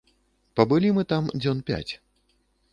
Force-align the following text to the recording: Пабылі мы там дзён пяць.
Пабылі 0.59 0.89
мы 0.97 1.03
там 1.15 1.29
дзён 1.41 1.63
пяць. 1.71 1.93